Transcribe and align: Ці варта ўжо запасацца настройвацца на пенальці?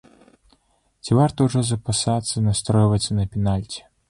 Ці 1.03 1.11
варта 1.19 1.47
ўжо 1.49 1.59
запасацца 1.67 2.45
настройвацца 2.47 3.11
на 3.21 3.29
пенальці? 3.37 3.87